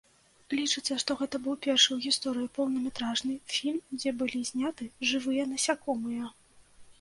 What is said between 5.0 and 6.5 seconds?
жывыя насякомыя.